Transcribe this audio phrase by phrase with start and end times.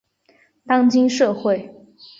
[0.65, 1.69] 当今社会